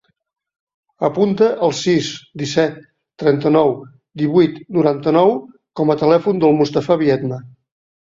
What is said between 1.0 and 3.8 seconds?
Apunta el sis, disset, trenta-nou,